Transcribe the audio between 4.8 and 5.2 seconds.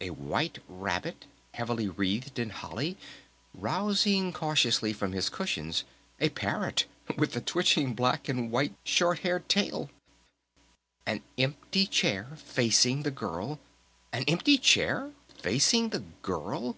from